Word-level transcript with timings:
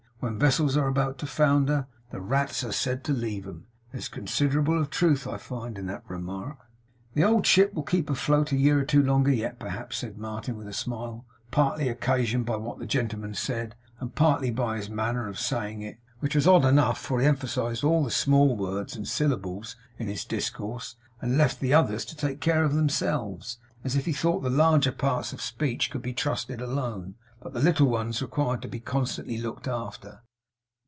When 0.23 0.37
vessels 0.37 0.77
are 0.77 0.87
about 0.87 1.17
to 1.17 1.25
founder, 1.25 1.87
the 2.11 2.21
rats 2.21 2.63
are 2.63 2.71
said 2.71 3.03
to 3.05 3.11
leave 3.11 3.47
'em. 3.47 3.65
There 3.91 3.97
is 3.97 4.07
considerable 4.07 4.79
of 4.79 4.91
truth, 4.91 5.25
I 5.25 5.37
find, 5.37 5.79
in 5.79 5.87
that 5.87 6.03
remark.' 6.07 6.59
'The 7.15 7.23
old 7.23 7.47
ship 7.47 7.73
will 7.73 7.81
keep 7.81 8.07
afloat 8.07 8.51
a 8.51 8.55
year 8.55 8.77
or 8.79 8.85
two 8.85 9.01
longer 9.01 9.31
yet, 9.33 9.57
perhaps,' 9.57 9.97
said 9.97 10.19
Martin 10.19 10.57
with 10.57 10.67
a 10.67 10.73
smile, 10.73 11.25
partly 11.49 11.89
occasioned 11.89 12.45
by 12.45 12.57
what 12.57 12.77
the 12.77 12.85
gentleman 12.85 13.33
said, 13.33 13.73
and 13.99 14.13
partly 14.13 14.51
by 14.51 14.77
his 14.77 14.91
manner 14.91 15.27
of 15.27 15.39
saying 15.39 15.81
it, 15.81 15.97
which 16.19 16.35
was 16.35 16.45
odd 16.45 16.65
enough 16.65 16.99
for 16.99 17.19
he 17.19 17.25
emphasised 17.25 17.83
all 17.83 18.03
the 18.03 18.11
small 18.11 18.55
words 18.55 18.95
and 18.95 19.07
syllables 19.07 19.75
in 19.97 20.07
his 20.07 20.23
discourse, 20.23 20.97
and 21.19 21.35
left 21.35 21.59
the 21.59 21.73
others 21.73 22.05
to 22.05 22.15
take 22.15 22.39
care 22.39 22.63
of 22.63 22.75
themselves; 22.75 23.57
as 23.83 23.95
if 23.95 24.05
he 24.05 24.13
thought 24.13 24.41
the 24.43 24.51
larger 24.51 24.91
parts 24.91 25.33
of 25.33 25.41
speech 25.41 25.89
could 25.89 26.03
be 26.03 26.13
trusted 26.13 26.61
alone, 26.61 27.15
but 27.43 27.53
the 27.53 27.59
little 27.59 27.87
ones 27.87 28.21
required 28.21 28.61
to 28.61 28.67
be 28.67 28.79
constantly 28.79 29.39
looked 29.39 29.67
after. 29.67 30.21